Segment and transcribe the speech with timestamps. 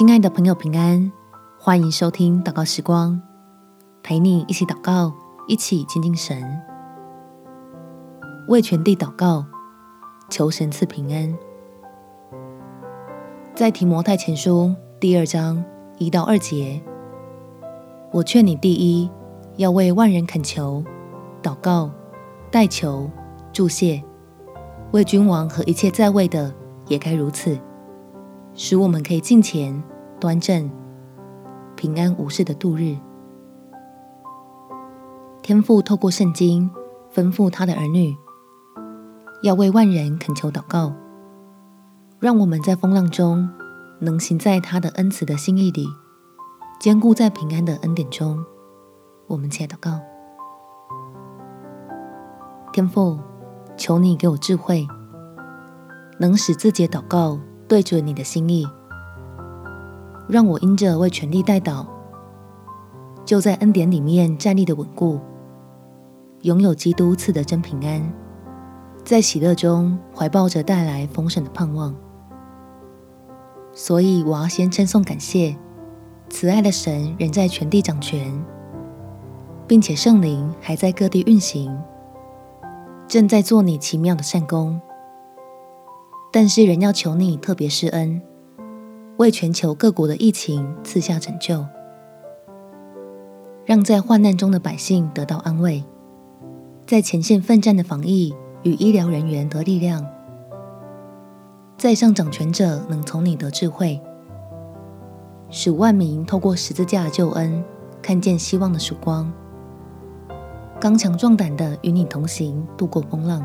[0.00, 1.12] 亲爱的朋友，平安！
[1.58, 3.20] 欢迎收听祷告时光，
[4.02, 5.12] 陪你一起祷告，
[5.46, 6.42] 一起亲近神，
[8.48, 9.44] 为全地祷告，
[10.30, 11.36] 求神赐平安。
[13.54, 15.62] 在提摩太前书第二章
[15.98, 16.80] 一到二节，
[18.10, 19.10] 我劝你第一
[19.56, 20.82] 要为万人恳求、
[21.42, 21.90] 祷告、
[22.50, 23.10] 代求、
[23.52, 24.02] 祝谢，
[24.92, 26.54] 为君王和一切在位的
[26.86, 27.58] 也该如此。
[28.62, 29.82] 使我们可以敬虔、
[30.20, 30.70] 端正、
[31.76, 32.94] 平安无事的度日。
[35.40, 36.70] 天父透过圣经
[37.10, 38.14] 吩咐他的儿女，
[39.42, 40.92] 要为万人恳求祷告，
[42.18, 43.48] 让我们在风浪中
[43.98, 45.86] 能行在他的恩慈的心意里，
[46.78, 48.44] 坚固在平安的恩典中。
[49.26, 49.98] 我们且祷告：
[52.74, 53.18] 天父，
[53.78, 54.86] 求你给我智慧，
[56.18, 57.38] 能使自己祷告。
[57.70, 58.66] 对准你的心意，
[60.28, 61.86] 让我因着为全地代祷，
[63.24, 65.20] 就在恩典里面站立的稳固，
[66.42, 68.12] 拥有基督赐的真平安，
[69.04, 71.94] 在喜乐中怀抱着带来丰盛的盼望。
[73.72, 75.56] 所以，我要先称颂感谢，
[76.28, 78.44] 慈爱的神仍在全地掌权，
[79.68, 81.80] 并且圣灵还在各地运行，
[83.06, 84.80] 正在做你奇妙的善工。
[86.32, 88.22] 但是，仍要求你特别施恩，
[89.16, 91.66] 为全球各国的疫情赐下拯救，
[93.64, 95.84] 让在患难中的百姓得到安慰，
[96.86, 100.06] 在前线奋战的防疫与医疗人员得力量，
[101.76, 104.00] 在上掌权者能从你得智慧，
[105.50, 107.64] 使万民透过十字架的救恩
[108.00, 109.32] 看见希望的曙光，
[110.80, 113.44] 刚强壮胆的与你同行，度过风浪。